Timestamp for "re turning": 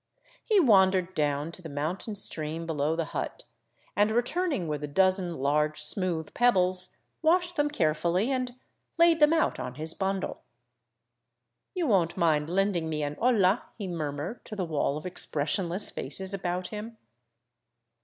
4.09-4.67